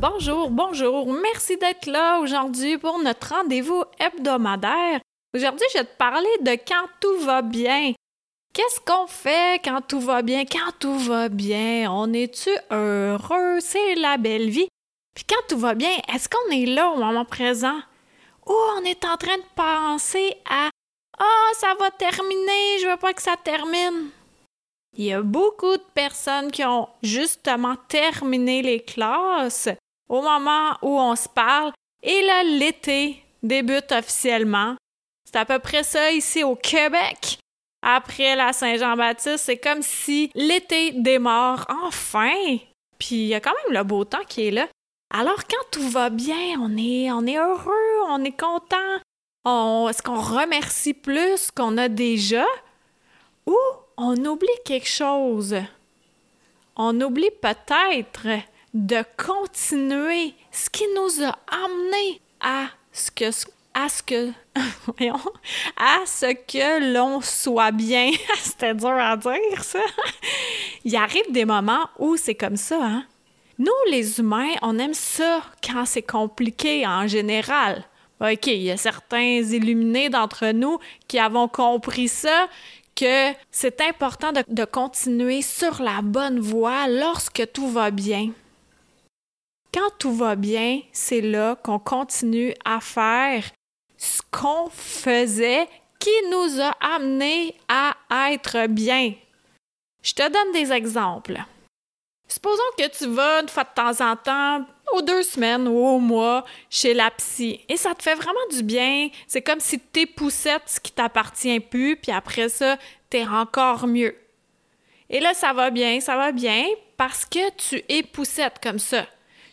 [0.00, 1.12] Bonjour, bonjour.
[1.12, 5.00] Merci d'être là aujourd'hui pour notre rendez-vous hebdomadaire.
[5.34, 7.94] Aujourd'hui, je vais te parler de quand tout va bien.
[8.54, 10.44] Qu'est-ce qu'on fait quand tout va bien?
[10.44, 13.58] Quand tout va bien, on est-tu heureux?
[13.58, 14.68] C'est la belle vie.
[15.16, 17.80] Puis quand tout va bien, est-ce qu'on est là au moment présent?
[18.46, 20.68] Ou on est en train de penser à
[21.18, 24.10] Ah, oh, ça va terminer, je veux pas que ça termine.
[24.96, 29.68] Il y a beaucoup de personnes qui ont justement terminé les classes
[30.08, 31.72] au moment où on se parle.
[32.02, 34.76] Et là, l'été débute officiellement.
[35.24, 37.38] C'est à peu près ça ici au Québec.
[37.82, 42.58] Après la Saint-Jean-Baptiste, c'est comme si l'été démarre enfin.
[42.98, 44.66] Puis il y a quand même le beau temps qui est là.
[45.14, 49.88] Alors quand tout va bien, on est, on est heureux, on est content.
[49.88, 52.44] est-ce qu'on remercie plus qu'on a déjà?
[53.46, 53.56] Ou
[53.96, 55.56] on oublie quelque chose?
[56.76, 58.26] On oublie peut-être
[58.74, 63.30] de continuer ce qui nous a amené à ce que
[63.74, 64.30] à ce que
[65.76, 68.10] à ce que l'on soit bien.
[68.42, 69.80] C'était dur à dire ça.
[70.84, 73.04] Il arrive des moments où c'est comme ça, hein.
[73.58, 77.84] Nous, les humains, on aime ça quand c'est compliqué en général.
[78.20, 82.48] OK, il y a certains illuminés d'entre nous qui avons compris ça,
[82.94, 88.30] que c'est important de continuer sur la bonne voie lorsque tout va bien.
[89.72, 93.44] Quand tout va bien, c'est là qu'on continue à faire
[93.96, 97.94] ce qu'on faisait qui nous a amené à
[98.32, 99.12] être bien.
[100.02, 101.38] Je te donne des exemples.
[102.28, 105.98] Supposons que tu vas une fois de temps en temps, aux deux semaines ou au
[105.98, 109.08] mois, chez la psy, et ça te fait vraiment du bien.
[109.26, 112.78] C'est comme si tes poussettes, ce qui t'appartient plus, puis après ça,
[113.10, 114.16] t'es encore mieux.
[115.10, 116.64] Et là, ça va bien, ça va bien,
[116.96, 119.06] parce que tu es poussette comme ça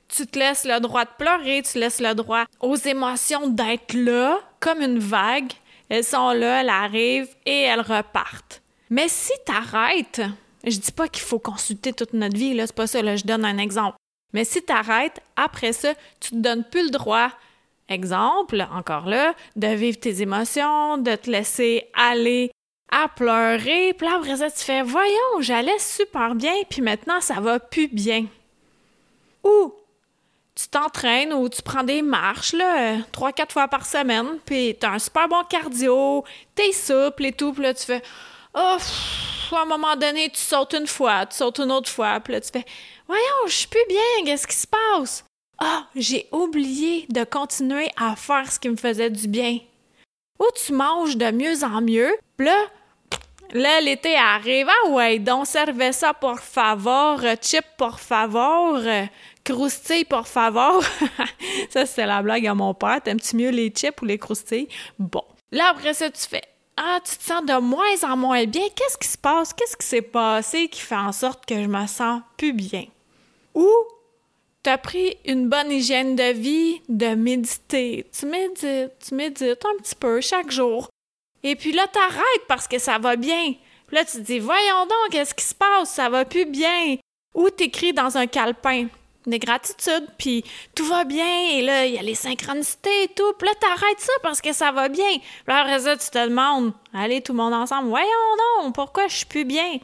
[0.08, 4.40] tu te laisses le droit de pleurer, tu laisses le droit aux émotions d'être là,
[4.60, 5.52] comme une vague.
[5.90, 8.62] Elles sont là, elles arrivent et elles repartent.
[8.90, 10.22] Mais si tu arrêtes,
[10.64, 13.58] je dis pas qu'il faut consulter toute notre vie, c'est pas ça, je donne un
[13.58, 13.98] exemple.
[14.34, 17.30] Mais si tu arrêtes, après ça, tu te donnes plus le droit,
[17.88, 22.52] exemple, encore là, de vivre tes émotions, de te laisser aller
[22.92, 27.40] à pleurer, puis là, après ça, tu fais, voyons, j'allais super bien, puis maintenant, ça
[27.40, 28.26] va plus bien.
[29.44, 29.74] Ou
[30.56, 34.92] tu t'entraînes ou tu prends des marches, là, trois, quatre fois par semaine, puis t'as
[34.92, 36.24] un super bon cardio,
[36.56, 38.02] t'es souple et tout, puis là, tu fais
[38.54, 38.78] Oh,
[39.52, 42.42] à un moment donné, tu sautes une fois, tu sautes une autre fois, puis là,
[42.42, 42.66] tu fais
[43.06, 45.26] Voyons, je suis plus bien, qu'est-ce qui se passe?
[45.58, 49.60] Ah, j'ai oublié de continuer à faire ce qui me faisait du bien.
[50.40, 52.58] Ou tu manges de mieux en mieux, puis là,
[53.56, 54.68] Là, l'été arrive.
[54.68, 58.82] Ah ouais, donc servez ça pour favor, chip pour favor,
[59.46, 60.84] croustilles pour favor.
[61.70, 63.02] ça, c'est la blague à mon père.
[63.02, 64.68] T'aimes-tu mieux les chips ou les croustilles?
[65.00, 65.24] Bon.
[65.54, 66.44] Là, après ça, tu fais
[66.76, 68.68] Ah, tu te sens de moins en moins bien.
[68.76, 69.54] Qu'est-ce qui se passe?
[69.54, 72.84] Qu'est-ce qui s'est passé qui fait en sorte que je me sens plus bien?
[73.54, 73.70] Ou
[74.64, 78.06] tu as pris une bonne hygiène de vie, de méditer.
[78.12, 80.90] Tu médites, tu médites un petit peu chaque jour.
[81.45, 83.53] Et puis là, t'arrêtes parce que ça va bien.
[83.85, 85.91] Puis là, tu te dis, voyons donc, qu'est-ce qui se passe?
[85.91, 86.97] Ça va plus bien.
[87.35, 88.88] Ou t'écris dans un calepin
[89.28, 90.44] des gratitudes, puis
[90.75, 93.33] tout va bien, et là, il y a les synchronicités et tout.
[93.38, 95.17] Puis là, t'arrêtes ça parce que ça va bien.
[95.17, 98.07] Puis après ça, tu te demandes, allez, tout le monde ensemble, voyons
[98.62, 99.79] donc, pourquoi je suis plus bien?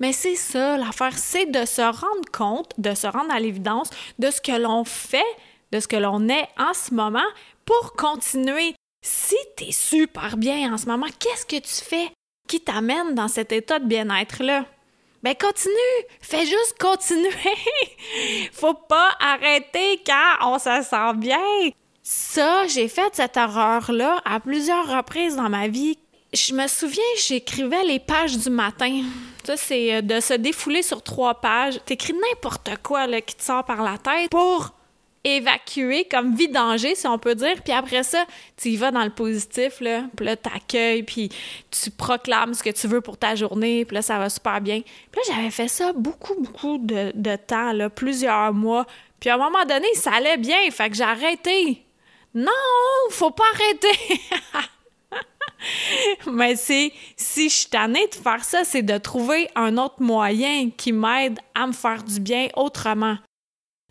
[0.00, 4.30] Mais c'est ça, l'affaire, c'est de se rendre compte, de se rendre à l'évidence de
[4.30, 5.26] ce que l'on fait,
[5.72, 7.26] de ce que l'on est en ce moment
[7.64, 12.10] pour continuer si tu es super bien en ce moment, qu'est-ce que tu fais
[12.46, 14.64] qui t'amène dans cet état de bien-être-là?
[15.22, 17.32] Ben continue, fais juste continuer.
[18.52, 21.70] Faut pas arrêter quand on se sent bien.
[22.02, 25.98] Ça, j'ai fait cette erreur-là à plusieurs reprises dans ma vie.
[26.32, 29.02] Je me souviens, j'écrivais les pages du matin.
[29.44, 31.80] Ça, c'est euh, de se défouler sur trois pages.
[31.84, 34.72] T'écris n'importe quoi qui te sort par la tête pour
[35.24, 37.62] évacuer, comme vidanger, si on peut dire.
[37.62, 38.24] Puis après ça,
[38.56, 40.04] tu y vas dans le positif, là.
[40.16, 41.30] Puis là, t'accueilles, puis
[41.70, 43.84] tu proclames ce que tu veux pour ta journée.
[43.84, 44.80] Puis là, ça va super bien.
[44.80, 48.86] Puis là, j'avais fait ça beaucoup, beaucoup de, temps, là, plusieurs mois.
[49.20, 50.58] Puis à un moment donné, ça allait bien.
[50.70, 51.84] Fait que j'ai arrêté
[52.34, 52.50] Non,
[53.10, 54.20] faut pas arrêter!
[56.32, 60.70] Mais c'est si je suis tannée de faire ça, c'est de trouver un autre moyen
[60.70, 63.18] qui m'aide à me faire du bien autrement.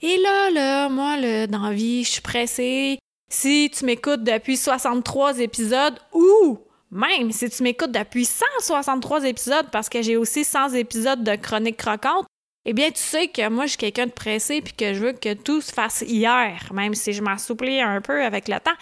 [0.02, 3.00] Et là, là, moi, là, dans je suis pressée.
[3.30, 6.60] Si tu m'écoutes depuis 63 épisodes ou
[6.92, 11.78] même si tu m'écoutes depuis 163 épisodes parce que j'ai aussi 100 épisodes de Chronique
[11.78, 12.26] Croquante,
[12.66, 15.14] eh bien, tu sais que moi, je suis quelqu'un de pressé puis que je veux
[15.14, 18.76] que tout se fasse hier, même si je m'assouplis un peu avec le temps.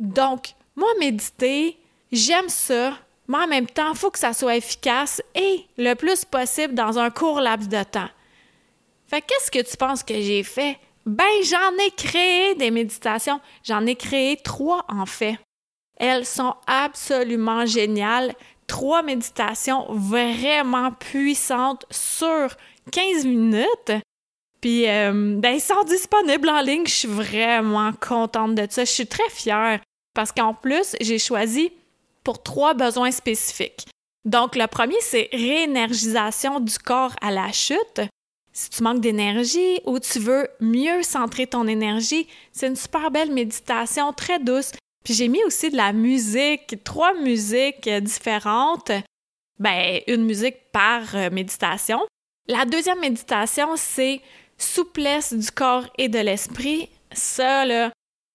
[0.00, 1.78] Donc, moi, méditer,
[2.10, 2.94] j'aime ça,
[3.28, 6.98] mais en même temps, il faut que ça soit efficace et le plus possible dans
[6.98, 8.08] un court laps de temps.
[9.12, 10.78] Fait qu'est-ce que tu penses que j'ai fait?
[11.04, 13.42] Ben, j'en ai créé des méditations.
[13.62, 15.36] J'en ai créé trois, en fait.
[15.98, 18.34] Elles sont absolument géniales.
[18.66, 22.56] Trois méditations vraiment puissantes sur
[22.90, 23.92] 15 minutes.
[24.62, 26.86] Puis, euh, ben, sont disponibles en ligne.
[26.86, 28.86] Je suis vraiment contente de ça.
[28.86, 29.78] Je suis très fière
[30.14, 31.70] parce qu'en plus, j'ai choisi
[32.24, 33.88] pour trois besoins spécifiques.
[34.24, 38.00] Donc, le premier, c'est réénergisation du corps à la chute.
[38.52, 43.32] Si tu manques d'énergie ou tu veux mieux centrer ton énergie, c'est une super belle
[43.32, 44.72] méditation très douce.
[45.04, 48.92] Puis j'ai mis aussi de la musique, trois musiques différentes.
[49.58, 52.00] Ben, une musique par euh, méditation.
[52.48, 54.20] La deuxième méditation, c'est
[54.58, 56.88] souplesse du corps et de l'esprit.
[57.12, 57.91] Ça, là,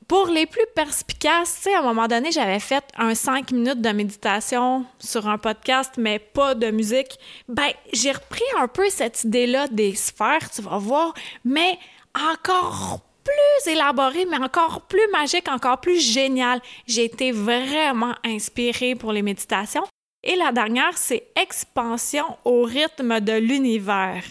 [0.07, 3.81] pour les plus perspicaces, tu sais, à un moment donné, j'avais fait un 5 minutes
[3.81, 7.19] de méditation sur un podcast, mais pas de musique.
[7.49, 11.13] Ben, j'ai repris un peu cette idée-là des sphères, tu vas voir,
[11.43, 11.77] mais
[12.15, 16.61] encore plus élaboré, mais encore plus magique, encore plus génial.
[16.87, 19.83] J'ai été vraiment inspirée pour les méditations.
[20.23, 24.23] Et la dernière, c'est expansion au rythme de l'univers.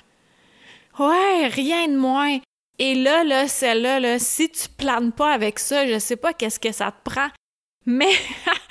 [0.99, 2.39] Ouais, rien de moins.
[2.79, 6.61] Et là, là, celle-là, là, si tu planes pas avec ça, je sais pas qu'est-ce
[6.61, 7.29] que ça te prend,
[7.87, 8.13] mais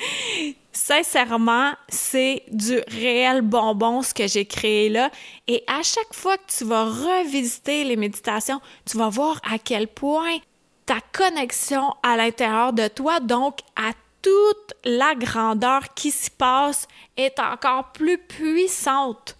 [0.71, 5.09] sincèrement, c'est du réel bonbon ce que j'ai créé là.
[5.47, 9.87] Et à chaque fois que tu vas revisiter les méditations, tu vas voir à quel
[9.87, 10.37] point
[10.85, 13.91] ta connexion à l'intérieur de toi, donc à
[14.21, 16.87] toute la grandeur qui s'y passe,
[17.17, 19.37] est encore plus puissante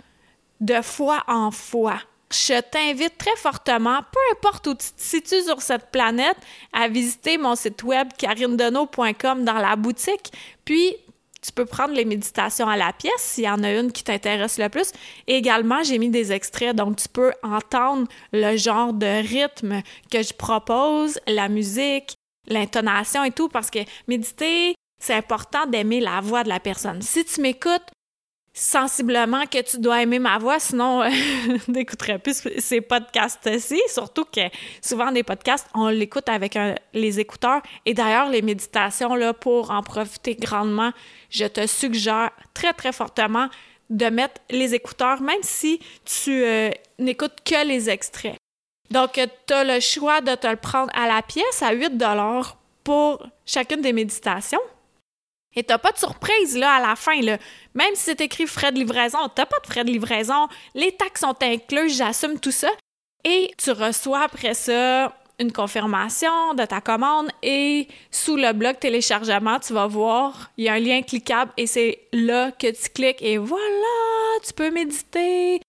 [0.62, 2.00] de fois en fois
[2.36, 6.38] je t'invite très fortement, peu importe où tu te situes sur cette planète,
[6.74, 10.32] à visiter mon site web carinedeneau.com dans la boutique.
[10.66, 10.96] Puis,
[11.42, 14.58] tu peux prendre les méditations à la pièce s'il y en a une qui t'intéresse
[14.58, 14.92] le plus.
[15.28, 19.82] également, j'ai mis des extraits, donc tu peux entendre le genre de rythme
[20.12, 22.16] que je propose, la musique,
[22.48, 27.02] l'intonation et tout, parce que méditer, c'est important d'aimer la voix de la personne.
[27.02, 27.92] Si tu m'écoutes
[28.56, 31.10] sensiblement que tu dois aimer ma voix, sinon euh,
[31.68, 33.80] n'écouterais plus ces podcasts-ci.
[33.88, 34.42] Surtout que
[34.82, 36.58] souvent des podcasts, on l'écoute avec
[36.94, 37.62] les écouteurs.
[37.86, 40.92] Et d'ailleurs, les méditations, là, pour en profiter grandement,
[41.30, 43.50] je te suggère très, très fortement
[43.90, 48.38] de mettre les écouteurs, même si tu euh, n'écoutes que les extraits.
[48.90, 51.92] Donc, tu as le choix de te le prendre à la pièce à 8
[52.86, 54.62] pour chacune des méditations.
[55.56, 57.38] Et t'as pas de surprise là à la fin là.
[57.74, 60.48] Même si c'est écrit frais de livraison, t'as pas de frais de livraison.
[60.74, 62.70] Les taxes sont incluses, j'assume tout ça.
[63.24, 69.60] Et tu reçois après ça une confirmation de ta commande et sous le bloc téléchargement,
[69.60, 73.22] tu vas voir, il y a un lien cliquable et c'est là que tu cliques
[73.22, 75.62] et voilà, tu peux méditer.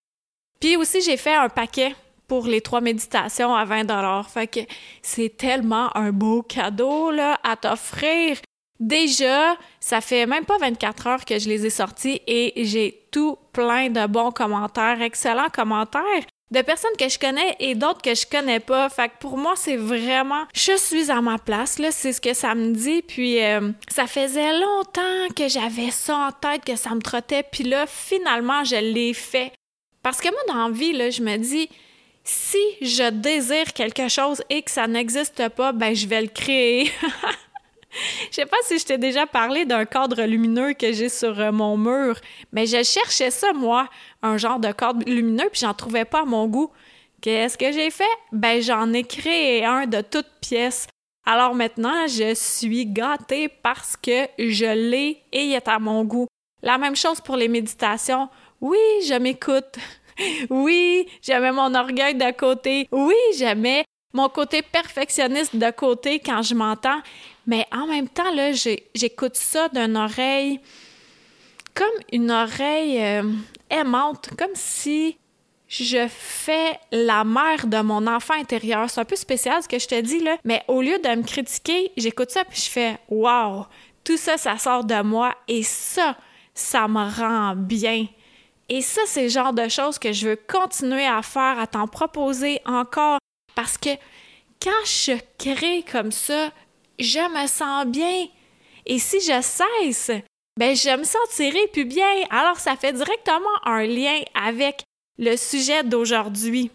[0.60, 1.94] Puis aussi, j'ai fait un paquet
[2.28, 4.60] pour les trois méditations à 20 Fait que
[5.02, 8.38] c'est tellement un beau cadeau là à t'offrir.
[8.78, 13.38] Déjà, ça fait même pas 24 heures que je les ai sortis et j'ai tout
[13.52, 18.26] plein de bons commentaires, excellents commentaires de personnes que je connais et d'autres que je
[18.26, 18.88] connais pas.
[18.88, 22.34] Fait que pour moi, c'est vraiment, je suis à ma place, là, c'est ce que
[22.34, 23.02] ça me dit.
[23.02, 27.42] Puis euh, ça faisait longtemps que j'avais ça en tête, que ça me trottait.
[27.50, 29.52] Puis là, finalement, je l'ai fait.
[30.02, 31.68] Parce que moi, dans la vie, là, je me dis,
[32.22, 36.90] si je désire quelque chose et que ça n'existe pas, ben je vais le créer.
[38.30, 41.52] Je sais pas si je t'ai déjà parlé d'un cadre lumineux que j'ai sur euh,
[41.52, 42.20] mon mur,
[42.52, 43.88] mais je cherchais ça, moi,
[44.22, 46.70] un genre de cadre lumineux, puis j'en trouvais pas à mon goût.
[47.20, 48.04] Qu'est-ce que j'ai fait?
[48.32, 50.86] Ben, j'en ai créé un de toutes pièces.
[51.24, 56.28] Alors maintenant, je suis gâtée parce que je l'ai et il est à mon goût.
[56.62, 58.28] La même chose pour les méditations.
[58.60, 59.76] Oui, je m'écoute.
[60.48, 62.88] Oui, mets mon orgueil de côté.
[62.90, 63.14] Oui,
[63.54, 63.84] mets
[64.16, 67.00] mon côté perfectionniste de côté quand je m'entends.
[67.46, 68.50] Mais en même temps, là,
[68.94, 70.58] j'écoute ça d'une oreille
[71.74, 73.30] comme une oreille euh,
[73.68, 75.18] aimante, comme si
[75.68, 78.88] je fais la mère de mon enfant intérieur.
[78.88, 81.22] C'est un peu spécial ce que je te dis là, mais au lieu de me
[81.22, 83.66] critiquer, j'écoute ça puis je fais Wow,
[84.02, 86.16] tout ça, ça sort de moi et ça,
[86.54, 88.06] ça me rend bien.
[88.70, 91.86] Et ça, c'est le genre de choses que je veux continuer à faire, à t'en
[91.86, 93.18] proposer encore
[93.56, 93.90] parce que
[94.62, 96.52] quand je crée comme ça,
[97.00, 98.28] je me sens bien.
[98.86, 100.12] Et si je cesse,
[100.56, 102.06] ben je me sentirai plus bien.
[102.30, 104.84] Alors ça fait directement un lien avec
[105.18, 106.70] le sujet d'aujourd'hui.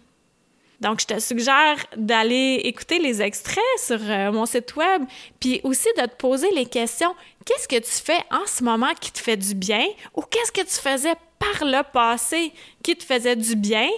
[0.80, 5.04] Donc, je te suggère d'aller écouter les extraits sur euh, mon site web,
[5.38, 7.14] puis aussi de te poser les questions.
[7.46, 9.86] Qu'est-ce que tu fais en ce moment qui te fait du bien
[10.16, 13.88] ou qu'est-ce que tu faisais par le passé qui te faisait du bien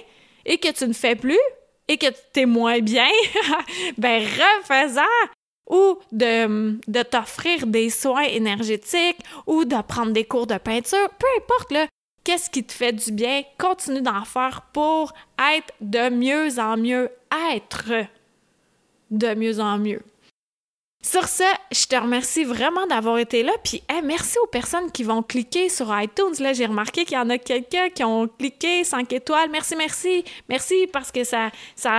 [0.45, 1.41] et que tu ne fais plus?
[1.88, 3.09] Et que tu es moins bien?
[3.99, 5.31] ben, refais-en!
[5.71, 11.26] ou de, de t'offrir des soins énergétiques ou de prendre des cours de peinture, peu
[11.38, 11.87] importe, là,
[12.23, 17.11] qu'est-ce qui te fait du bien, continue d'en faire pour être de mieux en mieux,
[17.55, 18.07] être
[19.11, 20.03] de mieux en mieux.
[21.04, 23.52] Sur ce, je te remercie vraiment d'avoir été là.
[23.62, 26.32] Puis, merci aux personnes qui vont cliquer sur iTunes.
[26.40, 29.50] Là, j'ai remarqué qu'il y en a quelqu'un qui ont cliqué 5 étoiles.
[29.50, 30.25] Merci, merci.
[30.49, 31.50] Merci parce que ça,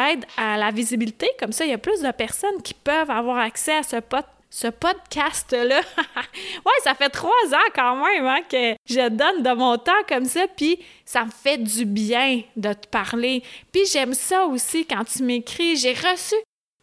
[0.10, 1.30] aide à la visibilité.
[1.40, 4.26] Comme ça, il y a plus de personnes qui peuvent avoir accès à ce pot
[4.50, 5.82] ce podcast-là.
[6.66, 10.26] ouais, ça fait trois ans quand même hein, que je donne de mon temps comme
[10.26, 13.44] ça, puis ça me fait du bien de te parler.
[13.72, 15.76] Puis j'aime ça aussi quand tu m'écris.
[15.76, 16.36] J'ai reçu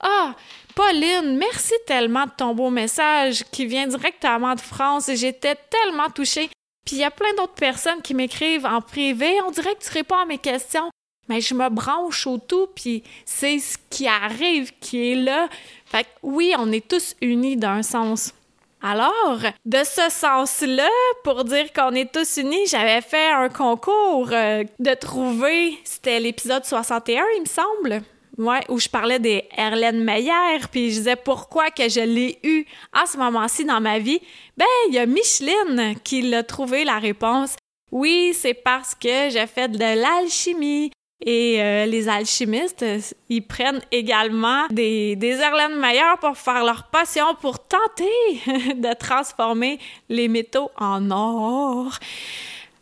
[0.03, 0.35] ah,
[0.75, 5.11] Pauline, merci tellement de ton beau message qui vient directement de France.
[5.15, 6.51] J'étais tellement touchée.
[6.85, 9.41] Puis il y a plein d'autres personnes qui m'écrivent en privé.
[9.47, 10.91] On dirait que tu réponds à mes questions.
[11.29, 15.49] Mais je me branche au tout, puis c'est ce qui arrive qui est là.
[15.87, 18.35] Fait que oui, on est tous unis d'un sens.
[18.83, 20.89] Alors, de ce sens-là,
[21.23, 26.65] pour dire qu'on est tous unis, j'avais fait un concours euh, de trouver, c'était l'épisode
[26.65, 28.03] 61, il me semble.
[28.43, 32.65] Ouais, où je parlais des Erlène Meyer, puis je disais pourquoi que je l'ai eu
[32.93, 34.21] à ce moment-ci dans ma vie.
[34.57, 37.55] Ben, il y a Micheline qui l'a trouvé la réponse.
[37.93, 40.91] Oui, c'est parce que j'ai fait de l'alchimie.
[41.25, 42.85] Et euh, les alchimistes,
[43.29, 48.11] ils prennent également des, des Erlène Meyer pour faire leur passion, pour tenter
[48.75, 51.97] de transformer les métaux en or.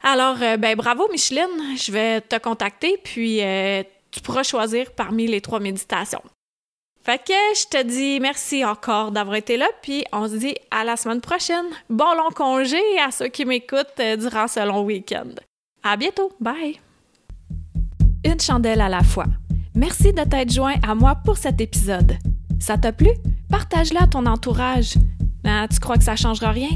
[0.03, 5.27] Alors, euh, ben bravo Micheline, je vais te contacter, puis euh, tu pourras choisir parmi
[5.27, 6.23] les trois méditations.
[7.03, 10.85] Fait que je te dis merci encore d'avoir été là, puis on se dit à
[10.85, 11.67] la semaine prochaine.
[11.89, 15.31] Bon long congé à ceux qui m'écoutent durant ce long week-end.
[15.83, 16.79] À bientôt, bye!
[18.25, 19.27] Une chandelle à la fois.
[19.75, 22.19] Merci de t'être joint à moi pour cet épisode.
[22.59, 23.09] Ça t'a plu?
[23.49, 24.95] Partage-le à ton entourage.
[25.45, 26.69] Ah, tu crois que ça changera rien?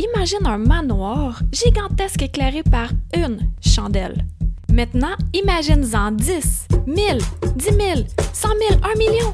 [0.00, 4.24] Imagine un manoir gigantesque éclairé par une chandelle.
[4.72, 7.18] Maintenant, imagine-en 10, 1000,
[7.56, 7.78] 10 000,
[8.32, 9.32] 100 000, 1 million.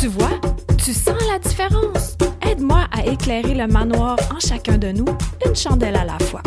[0.00, 0.40] Tu vois,
[0.82, 2.16] tu sens la différence.
[2.42, 5.06] Aide-moi à éclairer le manoir en chacun de nous,
[5.46, 6.42] une chandelle à la fois.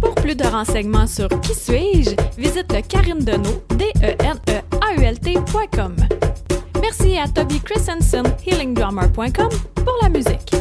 [0.00, 4.60] Pour plus de renseignements sur Qui suis-je, visite le Karine Deneau, d e n e
[4.80, 5.16] a u l
[6.80, 9.48] Merci à Toby Christensen, healingdrummer.com,
[9.84, 10.52] pour la musique.